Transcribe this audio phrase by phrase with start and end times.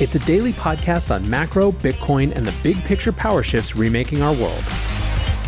[0.00, 4.32] It's a daily podcast on macro, Bitcoin, and the big picture power shifts remaking our
[4.32, 4.64] world.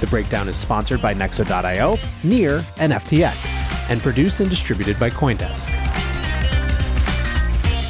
[0.01, 3.57] The breakdown is sponsored by Nexo.io, Near, and FTX,
[3.89, 5.71] and produced and distributed by Coindesk.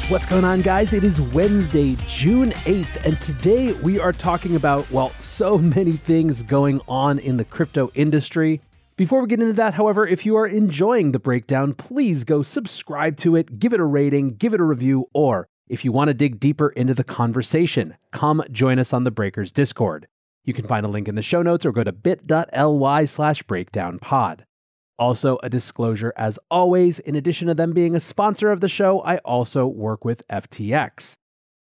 [0.09, 0.93] What's going on, guys?
[0.93, 6.43] It is Wednesday, June 8th, and today we are talking about, well, so many things
[6.43, 8.61] going on in the crypto industry.
[8.95, 13.17] Before we get into that, however, if you are enjoying the breakdown, please go subscribe
[13.17, 16.13] to it, give it a rating, give it a review, or if you want to
[16.13, 20.07] dig deeper into the conversation, come join us on the Breakers Discord.
[20.43, 24.41] You can find a link in the show notes or go to bit.ly slash breakdownpod.
[24.99, 29.01] Also, a disclosure as always, in addition to them being a sponsor of the show,
[29.01, 31.15] I also work with FTX.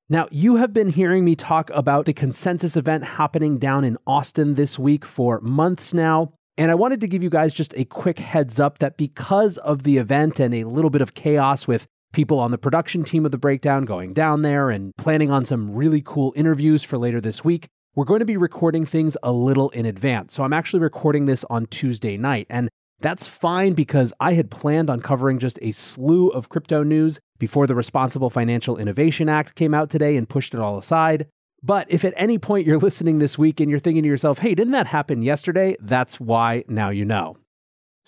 [0.10, 4.54] Now, you have been hearing me talk about the consensus event happening down in Austin
[4.54, 6.34] this week for months now.
[6.58, 9.84] And I wanted to give you guys just a quick heads up that because of
[9.84, 13.32] the event and a little bit of chaos with people on the production team of
[13.32, 17.46] the breakdown going down there and planning on some really cool interviews for later this
[17.46, 20.34] week, we're going to be recording things a little in advance.
[20.34, 22.48] So I'm actually recording this on Tuesday night.
[22.50, 22.70] And
[23.02, 27.68] that's fine because I had planned on covering just a slew of crypto news before
[27.68, 31.28] the Responsible Financial Innovation Act came out today and pushed it all aside.
[31.62, 34.56] But if at any point you're listening this week and you're thinking to yourself, hey,
[34.56, 35.78] didn't that happen yesterday?
[35.80, 37.38] That's why now you know.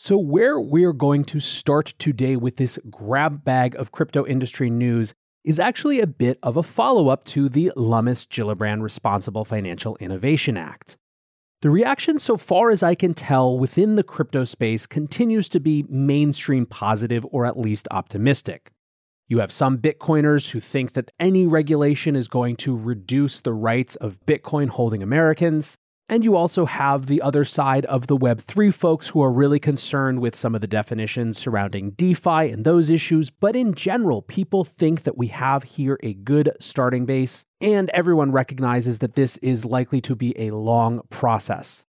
[0.02, 5.14] So, where we're going to start today with this grab bag of crypto industry news
[5.44, 10.56] is actually a bit of a follow up to the Lummis Gillibrand Responsible Financial Innovation
[10.56, 10.96] Act.
[11.62, 15.84] The reaction, so far as I can tell, within the crypto space continues to be
[15.90, 18.72] mainstream positive or at least optimistic.
[19.28, 23.98] You have some Bitcoiners who think that any regulation is going to reduce the rights
[23.98, 25.78] of Bitcoin holding Americans.
[26.12, 30.22] And you also have the other side of the Web3 folks who are really concerned
[30.22, 33.30] with some of the definitions surrounding DeFi and those issues.
[33.30, 38.32] But in general, people think that we have here a good starting base, and everyone
[38.32, 41.86] recognizes that this is likely to be a long process.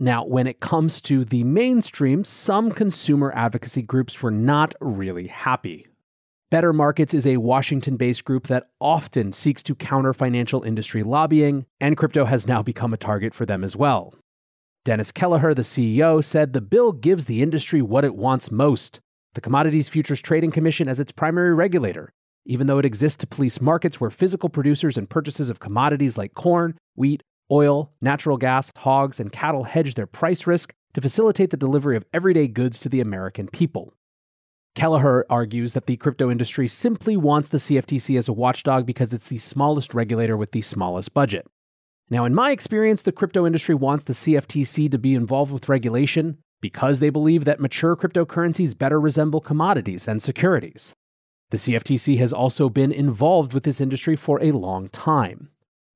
[0.00, 5.86] Now, when it comes to the mainstream, some consumer advocacy groups were not really happy.
[6.50, 11.64] Better Markets is a Washington based group that often seeks to counter financial industry lobbying,
[11.80, 14.16] and crypto has now become a target for them as well.
[14.84, 18.98] Dennis Kelleher, the CEO, said the bill gives the industry what it wants most
[19.34, 22.12] the Commodities Futures Trading Commission as its primary regulator,
[22.44, 26.34] even though it exists to police markets where physical producers and purchases of commodities like
[26.34, 31.56] corn, wheat, oil, natural gas, hogs, and cattle hedge their price risk to facilitate the
[31.56, 33.94] delivery of everyday goods to the American people.
[34.74, 39.28] Kelleher argues that the crypto industry simply wants the CFTC as a watchdog because it's
[39.28, 41.46] the smallest regulator with the smallest budget.
[42.08, 46.38] Now, in my experience, the crypto industry wants the CFTC to be involved with regulation
[46.60, 50.94] because they believe that mature cryptocurrencies better resemble commodities than securities.
[51.50, 55.50] The CFTC has also been involved with this industry for a long time.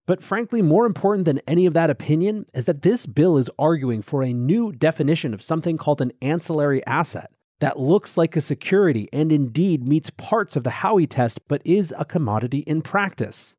[0.06, 4.02] But frankly, more important than any of that opinion is that this bill is arguing
[4.02, 7.30] for a new definition of something called an ancillary asset,
[7.64, 11.94] that looks like a security and indeed meets parts of the Howey test but is
[11.96, 13.56] a commodity in practice.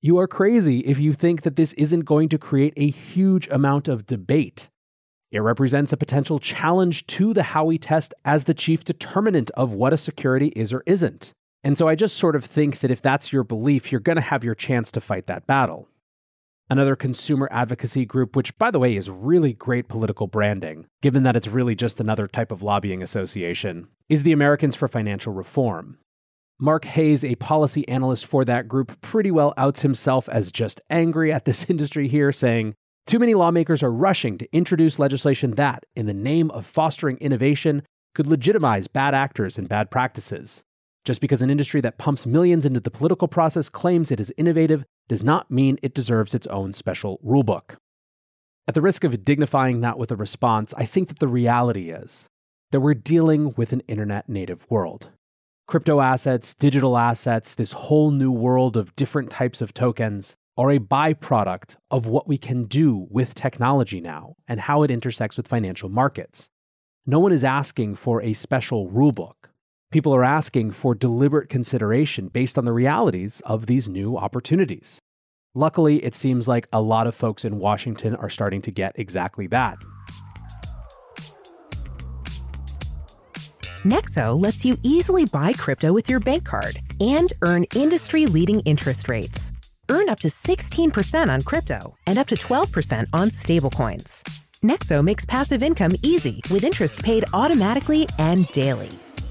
[0.00, 3.88] You are crazy if you think that this isn't going to create a huge amount
[3.88, 4.68] of debate.
[5.32, 9.92] It represents a potential challenge to the Howey test as the chief determinant of what
[9.92, 11.32] a security is or isn't.
[11.64, 14.22] And so I just sort of think that if that's your belief, you're going to
[14.22, 15.88] have your chance to fight that battle.
[16.72, 21.36] Another consumer advocacy group, which, by the way, is really great political branding, given that
[21.36, 25.98] it's really just another type of lobbying association, is the Americans for Financial Reform.
[26.58, 31.30] Mark Hays, a policy analyst for that group, pretty well outs himself as just angry
[31.30, 32.72] at this industry here, saying,
[33.06, 37.82] Too many lawmakers are rushing to introduce legislation that, in the name of fostering innovation,
[38.14, 40.64] could legitimize bad actors and bad practices.
[41.04, 44.86] Just because an industry that pumps millions into the political process claims it is innovative
[45.08, 47.76] does not mean it deserves its own special rulebook.
[48.68, 52.28] At the risk of dignifying that with a response, I think that the reality is
[52.70, 55.10] that we're dealing with an internet native world.
[55.66, 60.78] Crypto assets, digital assets, this whole new world of different types of tokens are a
[60.78, 65.88] byproduct of what we can do with technology now and how it intersects with financial
[65.88, 66.48] markets.
[67.06, 69.51] No one is asking for a special rulebook.
[69.92, 74.98] People are asking for deliberate consideration based on the realities of these new opportunities.
[75.54, 79.46] Luckily, it seems like a lot of folks in Washington are starting to get exactly
[79.48, 79.76] that.
[83.84, 89.10] Nexo lets you easily buy crypto with your bank card and earn industry leading interest
[89.10, 89.52] rates.
[89.90, 94.22] Earn up to 16% on crypto and up to 12% on stablecoins.
[94.64, 98.88] Nexo makes passive income easy with interest paid automatically and daily.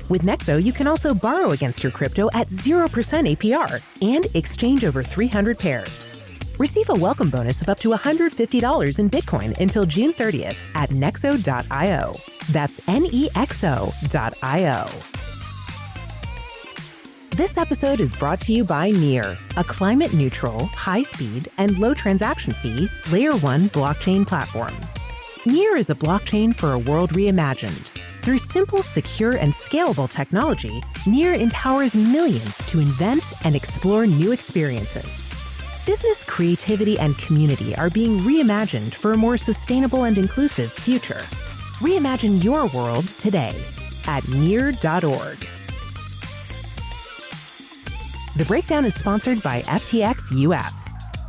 [0.09, 2.85] With Nexo, you can also borrow against your crypto at 0%
[3.35, 6.21] APR and exchange over 300 pairs.
[6.57, 12.15] Receive a welcome bonus of up to $150 in Bitcoin until June 30th at nexo.io.
[12.51, 14.87] That's N E X O.io.
[17.31, 21.93] This episode is brought to you by Near, a climate neutral, high speed, and low
[21.93, 24.75] transaction fee Layer 1 blockchain platform.
[25.45, 27.90] Near is a blockchain for a world reimagined
[28.21, 35.33] through simple, secure, and scalable technology, Near empowers millions to invent and explore new experiences.
[35.83, 41.23] Business creativity and community are being reimagined for a more sustainable and inclusive future.
[41.81, 43.59] Reimagine your world today
[44.05, 45.39] at near.org.
[48.37, 50.90] The breakdown is sponsored by FTX US.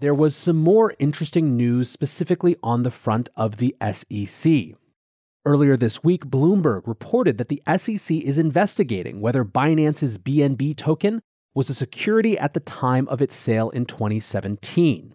[0.00, 4.74] There was some more interesting news specifically on the front of the SEC.
[5.44, 11.20] Earlier this week, Bloomberg reported that the SEC is investigating whether Binance's BNB token
[11.54, 15.14] was a security at the time of its sale in 2017.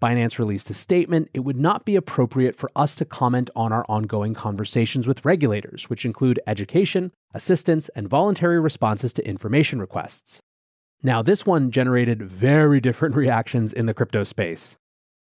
[0.00, 3.86] Binance released a statement it would not be appropriate for us to comment on our
[3.88, 10.40] ongoing conversations with regulators, which include education, assistance, and voluntary responses to information requests.
[11.02, 14.76] Now, this one generated very different reactions in the crypto space.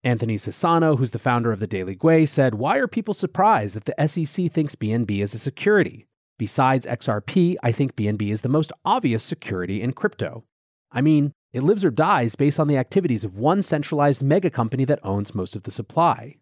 [0.03, 3.85] Anthony Sassano, who's the founder of the Daily Gwei, said, Why are people surprised that
[3.85, 6.07] the SEC thinks BNB is a security?
[6.39, 10.45] Besides XRP, I think BNB is the most obvious security in crypto.
[10.93, 14.85] I mean, it lives or dies based on the activities of one centralized mega company
[14.85, 16.37] that owns most of the supply.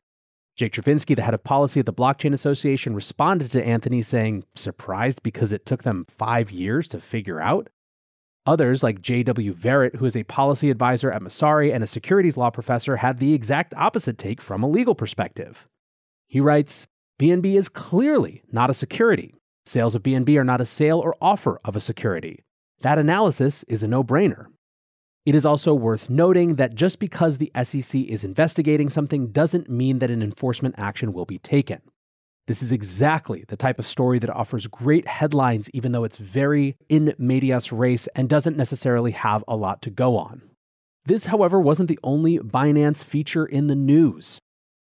[0.56, 5.22] Jake Chervinsky, the head of policy at the Blockchain Association, responded to Anthony saying, surprised
[5.22, 7.68] because it took them five years to figure out?
[8.46, 9.54] Others, like J.W.
[9.54, 13.32] Verret, who is a policy advisor at Messari and a securities law professor, had the
[13.32, 15.66] exact opposite take from a legal perspective.
[16.26, 16.86] He writes
[17.18, 19.34] BNB is clearly not a security.
[19.64, 22.44] Sales of BNB are not a sale or offer of a security.
[22.82, 24.46] That analysis is a no brainer.
[25.24, 30.00] It is also worth noting that just because the SEC is investigating something doesn't mean
[30.00, 31.80] that an enforcement action will be taken.
[32.46, 36.76] This is exactly the type of story that offers great headlines, even though it's very
[36.90, 40.42] in medias res and doesn't necessarily have a lot to go on.
[41.06, 44.38] This, however, wasn't the only Binance feature in the news.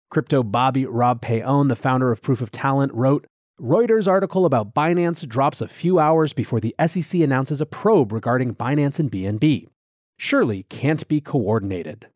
[0.10, 3.26] Crypto Bobby Rob Paone, the founder of Proof of Talent, wrote
[3.60, 8.56] Reuters article about Binance drops a few hours before the SEC announces a probe regarding
[8.56, 9.68] Binance and BNB.
[10.18, 12.08] Surely can't be coordinated.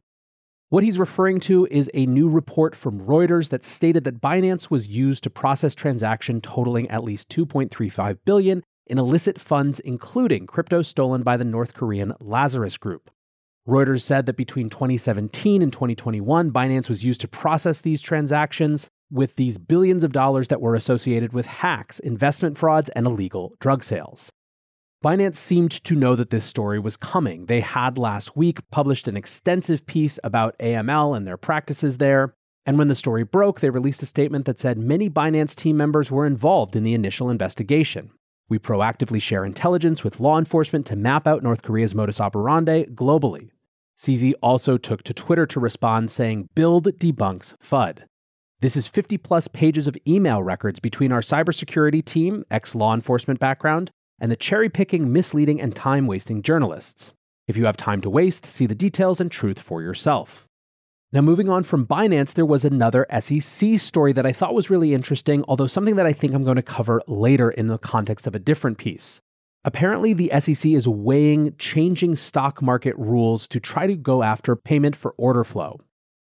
[0.69, 4.89] What he's referring to is a new report from Reuters that stated that Binance was
[4.89, 11.23] used to process transaction totaling at least 2.35 billion in illicit funds including crypto stolen
[11.23, 13.09] by the North Korean Lazarus Group.
[13.65, 19.37] Reuters said that between 2017 and 2021 Binance was used to process these transactions with
[19.37, 24.33] these billions of dollars that were associated with hacks, investment frauds, and illegal drug sales.
[25.03, 27.45] Binance seemed to know that this story was coming.
[27.45, 32.33] They had last week published an extensive piece about AML and their practices there.
[32.65, 36.09] And when the story broke, they released a statement that said many Binance team members
[36.09, 38.09] were involved in the initial investigation.
[38.49, 43.51] We proactively share intelligence with law enforcement to map out North Korea's modus operandi globally.
[43.99, 48.05] CZ also took to Twitter to respond saying, Build debunks FUD.
[48.61, 53.39] This is 50 plus pages of email records between our cybersecurity team, ex law enforcement
[53.39, 57.13] background, and the cherry picking, misleading, and time wasting journalists.
[57.47, 60.47] If you have time to waste, see the details and truth for yourself.
[61.13, 64.93] Now, moving on from Binance, there was another SEC story that I thought was really
[64.93, 68.35] interesting, although something that I think I'm going to cover later in the context of
[68.35, 69.21] a different piece.
[69.63, 74.97] Apparently, the SEC is weighing changing stock market rules to try to go after payment
[74.97, 75.79] for order flow.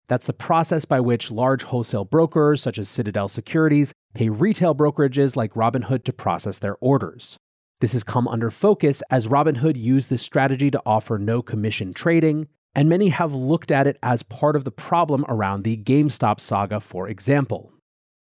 [0.10, 5.38] That's the process by which large wholesale brokers, such as Citadel Securities, pay retail brokerages
[5.38, 7.38] like Robinhood to process their orders.
[7.84, 12.48] This has come under focus as Robinhood used this strategy to offer no commission trading,
[12.74, 16.80] and many have looked at it as part of the problem around the GameStop saga,
[16.80, 17.74] for example.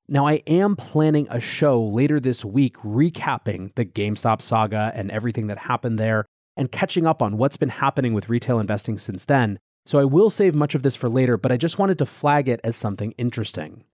[0.09, 5.47] Now, I am planning a show later this week recapping the GameStop saga and everything
[5.47, 6.25] that happened there
[6.57, 9.57] and catching up on what's been happening with retail investing since then.
[9.85, 12.49] So I will save much of this for later, but I just wanted to flag
[12.49, 13.85] it as something interesting.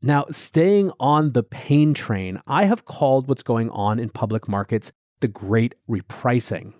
[0.00, 4.92] Now, staying on the pain train, I have called what's going on in public markets
[5.20, 6.72] the great repricing.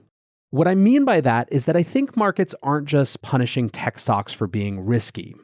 [0.50, 4.32] What I mean by that is that I think markets aren't just punishing tech stocks
[4.32, 5.37] for being risky.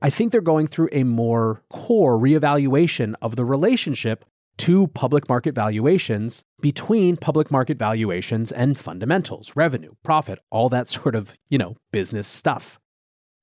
[0.00, 4.24] I think they're going through a more core reevaluation of the relationship
[4.56, 11.14] to public market valuations between public market valuations and fundamentals, revenue, profit, all that sort
[11.14, 12.78] of, you know, business stuff.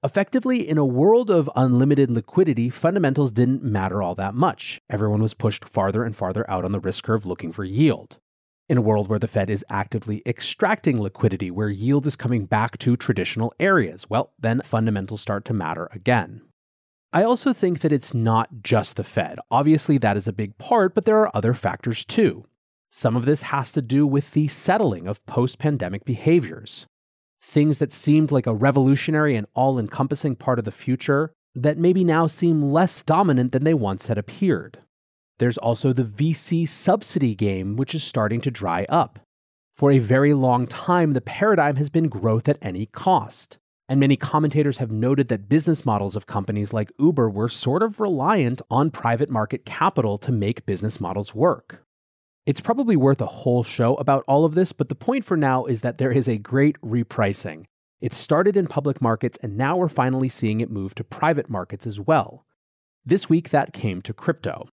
[0.03, 4.81] Effectively, in a world of unlimited liquidity, fundamentals didn't matter all that much.
[4.89, 8.17] Everyone was pushed farther and farther out on the risk curve looking for yield
[8.71, 12.77] in a world where the Fed is actively extracting liquidity, where yield is coming back
[12.77, 16.39] to traditional areas, well, then fundamentals start to matter again.
[17.11, 19.39] I also think that it's not just the Fed.
[19.51, 22.45] Obviously, that is a big part, but there are other factors too.
[22.89, 26.85] Some of this has to do with the settling of post pandemic behaviors.
[27.41, 32.05] Things that seemed like a revolutionary and all encompassing part of the future that maybe
[32.05, 34.79] now seem less dominant than they once had appeared.
[35.41, 39.17] There's also the VC subsidy game, which is starting to dry up.
[39.73, 43.57] For a very long time, the paradigm has been growth at any cost.
[43.89, 47.99] And many commentators have noted that business models of companies like Uber were sort of
[47.99, 51.87] reliant on private market capital to make business models work.
[52.45, 55.65] It's probably worth a whole show about all of this, but the point for now
[55.65, 57.65] is that there is a great repricing.
[57.99, 61.87] It started in public markets, and now we're finally seeing it move to private markets
[61.87, 62.45] as well.
[63.03, 64.69] This week, that came to crypto.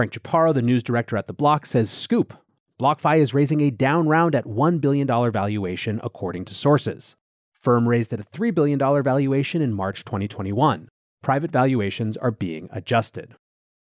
[0.00, 2.32] Frank Chaparro, the news director at The Block, says Scoop,
[2.80, 7.16] BlockFi is raising a down round at $1 billion valuation, according to sources.
[7.52, 10.88] Firm raised at a $3 billion valuation in March 2021.
[11.22, 13.34] Private valuations are being adjusted.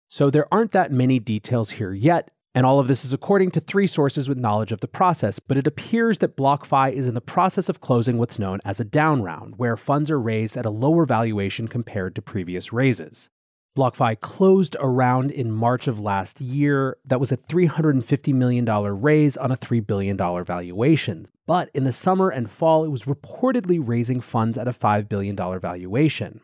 [0.08, 3.60] So there aren't that many details here yet, and all of this is according to
[3.60, 7.20] three sources with knowledge of the process, but it appears that BlockFi is in the
[7.20, 10.70] process of closing what's known as a down round, where funds are raised at a
[10.70, 13.30] lower valuation compared to previous raises.
[13.74, 19.38] BlockFi closed a round in March of last year that was a $350 million raise
[19.38, 21.26] on a $3 billion valuation.
[21.46, 25.34] But in the summer and fall, it was reportedly raising funds at a $5 billion
[25.34, 26.42] valuation.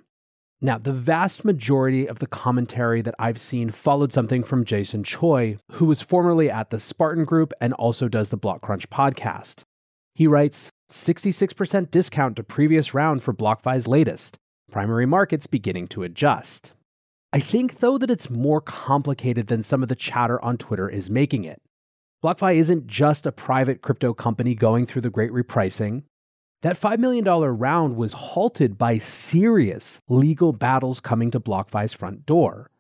[0.63, 5.59] Now, the vast majority of the commentary that I've seen followed something from Jason Choi,
[5.73, 9.65] who was formerly at the Spartan Group and also does the BlockCrunch podcast.
[10.15, 14.39] He writes 66% discount to previous round for BlockFi's latest,
[14.71, 16.73] primary markets beginning to adjust.
[17.33, 21.11] I think, though, that it's more complicated than some of the chatter on Twitter is
[21.11, 21.61] making it.
[22.25, 26.05] BlockFi isn't just a private crypto company going through the great repricing.
[26.63, 32.71] That $5 million round was halted by serious legal battles coming to BlockFi's front door.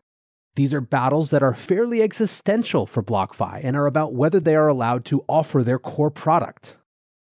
[0.56, 4.66] These are battles that are fairly existential for BlockFi and are about whether they are
[4.66, 6.76] allowed to offer their core product.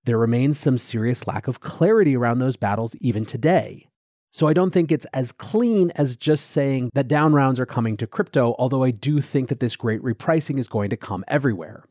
[0.05, 3.89] There remains some serious lack of clarity around those battles even today.
[4.33, 7.97] So I don't think it's as clean as just saying that down rounds are coming
[7.97, 11.85] to crypto, although I do think that this great repricing is going to come everywhere.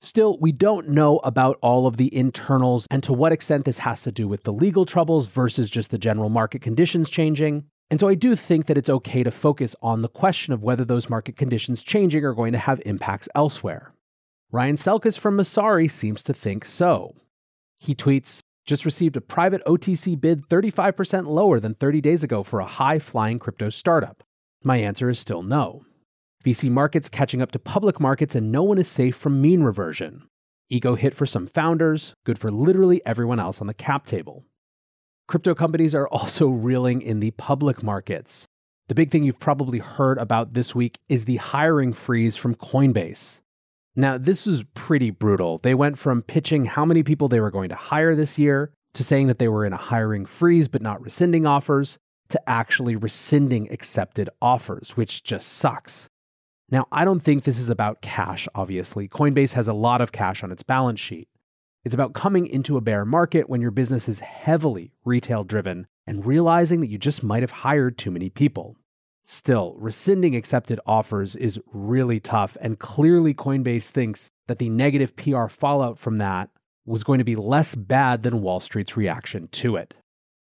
[0.00, 4.02] Still, we don't know about all of the internals and to what extent this has
[4.02, 7.64] to do with the legal troubles versus just the general market conditions changing.
[7.90, 10.84] And so I do think that it's okay to focus on the question of whether
[10.84, 13.94] those market conditions changing are going to have impacts elsewhere.
[14.50, 17.14] Ryan Selkis from Messari seems to think so.
[17.78, 22.60] He tweets, just received a private OTC bid 35% lower than 30 days ago for
[22.60, 24.22] a high flying crypto startup.
[24.62, 25.84] My answer is still no.
[26.44, 30.28] VC markets catching up to public markets and no one is safe from mean reversion.
[30.70, 34.44] Ego hit for some founders, good for literally everyone else on the cap table.
[35.28, 38.46] Crypto companies are also reeling in the public markets.
[38.88, 43.40] The big thing you've probably heard about this week is the hiring freeze from Coinbase.
[43.96, 45.58] Now, this was pretty brutal.
[45.58, 49.04] They went from pitching how many people they were going to hire this year to
[49.04, 51.98] saying that they were in a hiring freeze but not rescinding offers
[52.30, 56.08] to actually rescinding accepted offers, which just sucks.
[56.70, 59.08] Now, I don't think this is about cash, obviously.
[59.08, 61.28] Coinbase has a lot of cash on its balance sheet.
[61.84, 66.24] It's about coming into a bear market when your business is heavily retail driven and
[66.24, 68.76] realizing that you just might have hired too many people.
[69.26, 75.46] Still, rescinding accepted offers is really tough, and clearly Coinbase thinks that the negative PR
[75.46, 76.50] fallout from that
[76.84, 79.94] was going to be less bad than Wall Street's reaction to it.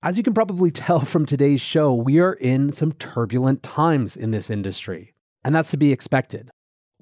[0.02, 4.30] As you can probably tell from today's show, we are in some turbulent times in
[4.30, 5.12] this industry,
[5.44, 6.50] and that's to be expected.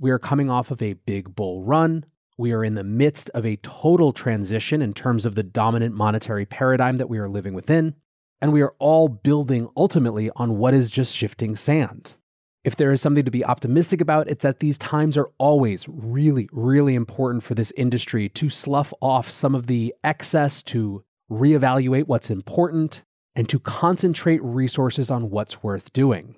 [0.00, 3.47] We are coming off of a big bull run, we are in the midst of
[3.47, 7.95] a total transition in terms of the dominant monetary paradigm that we are living within,
[8.42, 12.16] and we are all building ultimately on what is just shifting sand.
[12.64, 16.49] If there is something to be optimistic about, it's that these times are always really,
[16.52, 22.30] really important for this industry to slough off some of the excess, to reevaluate what's
[22.30, 26.34] important, and to concentrate resources on what's worth doing.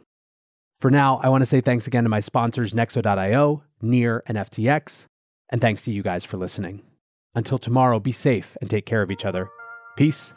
[0.80, 5.06] For now, I want to say thanks again to my sponsors Nexo.io, Near, and FTX.
[5.50, 6.82] And thanks to you guys for listening.
[7.34, 9.48] Until tomorrow, be safe and take care of each other.
[9.96, 10.34] Peace.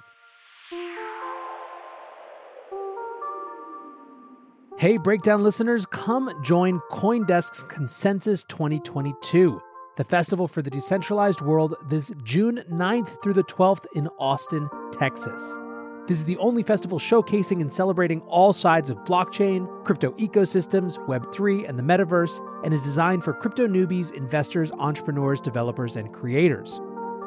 [4.80, 9.60] Hey, Breakdown listeners, come join Coindesk's Consensus 2022,
[9.96, 15.56] the festival for the decentralized world, this June 9th through the 12th in Austin, Texas.
[16.06, 21.68] This is the only festival showcasing and celebrating all sides of blockchain, crypto ecosystems, Web3,
[21.68, 26.80] and the metaverse, and is designed for crypto newbies, investors, entrepreneurs, developers, and creators.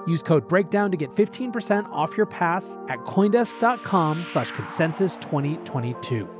[0.06, 6.39] Use code BREAKDOWN to get 15% off your pass at Coindesk.com slash consensus 2022.